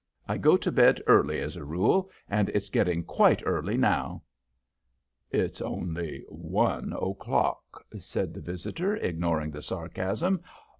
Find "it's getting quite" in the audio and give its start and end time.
2.55-3.43